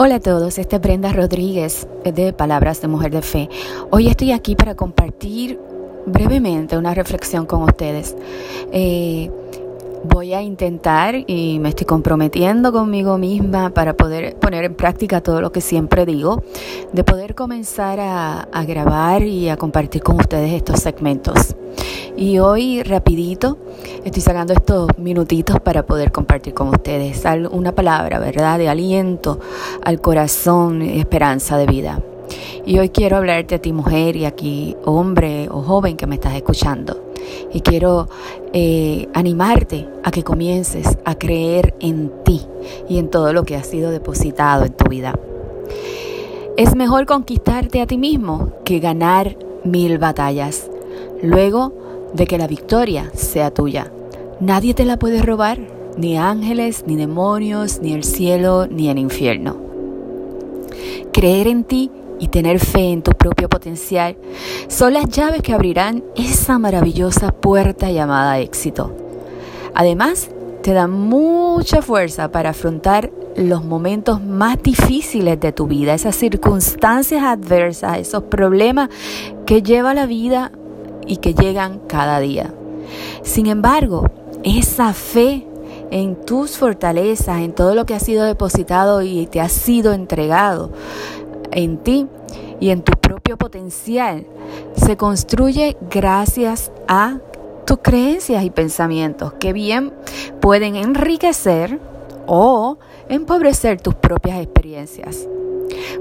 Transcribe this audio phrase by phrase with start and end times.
[0.00, 3.48] Hola a todos, este es Brenda Rodríguez de Palabras de Mujer de Fe.
[3.90, 5.58] Hoy estoy aquí para compartir
[6.06, 8.14] brevemente una reflexión con ustedes.
[8.70, 9.28] Eh,
[10.04, 15.40] voy a intentar y me estoy comprometiendo conmigo misma para poder poner en práctica todo
[15.40, 16.44] lo que siempre digo,
[16.92, 21.56] de poder comenzar a grabar y a compartir con ustedes estos segmentos.
[22.16, 23.58] Y hoy rapidito
[24.04, 28.58] estoy sacando estos minutitos para poder compartir con ustedes una palabra, ¿verdad?
[28.58, 29.38] De aliento
[29.82, 32.02] al corazón, esperanza de vida.
[32.66, 36.34] Y hoy quiero hablarte a ti mujer y aquí hombre o joven que me estás
[36.34, 37.12] escuchando.
[37.52, 38.08] Y quiero
[38.52, 42.42] eh, animarte a que comiences a creer en ti
[42.88, 45.18] y en todo lo que ha sido depositado en tu vida.
[46.56, 50.68] Es mejor conquistarte a ti mismo que ganar mil batallas.
[51.22, 51.72] Luego
[52.12, 53.92] de que la victoria sea tuya.
[54.40, 55.58] Nadie te la puede robar,
[55.96, 59.56] ni ángeles, ni demonios, ni el cielo, ni el infierno.
[61.12, 64.16] Creer en ti y tener fe en tu propio potencial
[64.68, 68.92] son las llaves que abrirán esa maravillosa puerta llamada éxito.
[69.74, 70.30] Además,
[70.62, 77.22] te dan mucha fuerza para afrontar los momentos más difíciles de tu vida, esas circunstancias
[77.22, 78.88] adversas, esos problemas
[79.46, 80.50] que lleva la vida
[81.08, 82.54] y que llegan cada día.
[83.22, 84.06] Sin embargo,
[84.44, 85.46] esa fe
[85.90, 90.70] en tus fortalezas, en todo lo que ha sido depositado y te ha sido entregado
[91.50, 92.06] en ti
[92.60, 94.26] y en tu propio potencial,
[94.76, 97.18] se construye gracias a
[97.64, 99.92] tus creencias y pensamientos que bien
[100.40, 101.80] pueden enriquecer
[102.28, 102.78] o
[103.08, 105.26] empobrecer tus propias experiencias.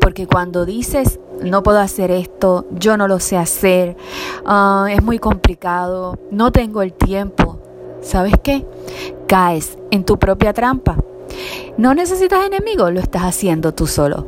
[0.00, 3.96] Porque cuando dices, no puedo hacer esto, yo no lo sé hacer,
[4.44, 7.58] ah, es muy complicado, no tengo el tiempo,
[8.02, 8.66] ¿sabes qué?
[9.26, 10.96] Caes en tu propia trampa.
[11.76, 14.26] No necesitas enemigos, lo estás haciendo tú solo.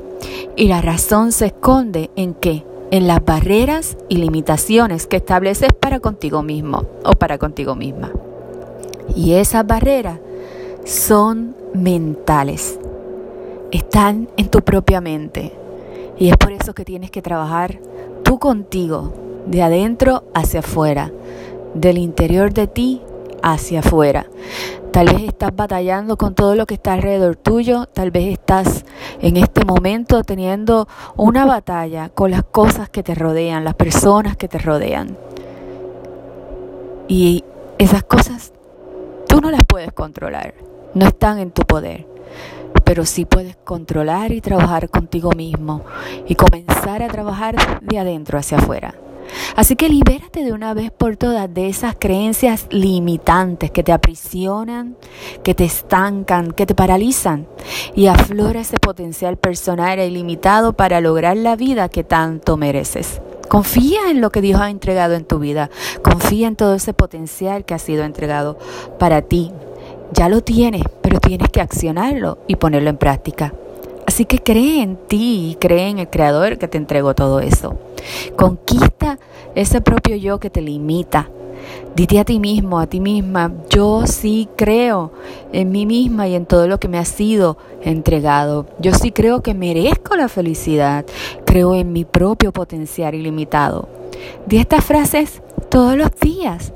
[0.56, 2.65] Y la razón se esconde en qué?
[2.91, 8.11] En las barreras y limitaciones que estableces para contigo mismo o para contigo misma.
[9.16, 10.21] Y esas barreras
[10.84, 12.78] son mentales
[13.72, 15.53] están en tu propia mente.
[16.19, 17.81] Y es por eso que tienes que trabajar
[18.22, 19.12] tú contigo,
[19.47, 21.10] de adentro hacia afuera,
[21.75, 23.03] del interior de ti
[23.42, 24.26] hacia afuera.
[24.92, 28.84] Tal vez estás batallando con todo lo que está alrededor tuyo, tal vez estás
[29.21, 34.48] en este momento teniendo una batalla con las cosas que te rodean, las personas que
[34.48, 35.16] te rodean.
[37.09, 37.42] Y
[37.78, 38.53] esas cosas
[39.42, 40.54] no las puedes controlar,
[40.94, 42.06] no están en tu poder
[42.84, 45.82] pero sí puedes controlar y trabajar contigo mismo
[46.26, 48.94] y comenzar a trabajar de adentro hacia afuera.
[49.56, 54.97] Así que libérate de una vez por todas de esas creencias limitantes que te aprisionan,
[55.42, 57.47] que te estancan, que te paralizan
[57.94, 63.22] y aflora ese potencial personal ilimitado para lograr la vida que tanto mereces.
[63.53, 65.69] Confía en lo que Dios ha entregado en tu vida.
[66.03, 68.59] Confía en todo ese potencial que ha sido entregado
[68.99, 69.53] para ti,
[70.15, 73.53] ya lo tienes, pero tienes que accionarlo y ponerlo en práctica.
[74.07, 77.79] Así que cree en ti y cree en el Creador que te entregó todo eso.
[78.37, 79.19] Conquista
[79.55, 81.29] ese propio yo que te limita.
[81.94, 85.12] Dite a ti mismo, a ti misma, yo sí creo
[85.53, 88.64] en mí misma y en todo lo que me ha sido entregado.
[88.78, 91.04] Yo sí creo que merezco la felicidad.
[91.44, 93.91] Creo en mi propio potencial ilimitado.
[94.47, 96.72] Di estas frases todos los días.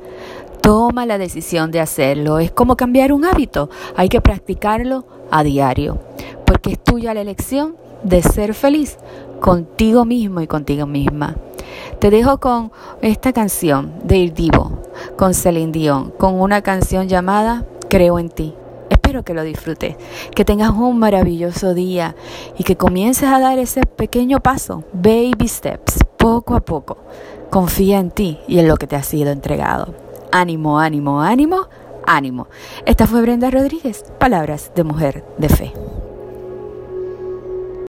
[0.60, 2.38] Toma la decisión de hacerlo.
[2.38, 3.71] Es como cambiar un hábito.
[3.97, 5.98] Hay que practicarlo a diario.
[6.44, 8.98] Porque es tuya la elección de ser feliz
[9.41, 11.37] contigo mismo y contigo misma.
[11.98, 14.76] Te dejo con esta canción de Ir Divo,
[15.16, 18.54] con Celine Dion, con una canción llamada Creo en ti.
[18.91, 19.97] Espero que lo disfrutes,
[20.34, 22.15] que tengas un maravilloso día
[22.59, 26.99] y que comiences a dar ese pequeño paso, baby steps, poco a poco.
[27.50, 29.94] Confía en ti y en lo que te ha sido entregado.
[30.32, 31.69] Ánimo, ánimo, ánimo,
[32.06, 32.48] ánimo.
[32.84, 35.86] Esta fue Brenda Rodríguez, Palabras de Mujer de Fe.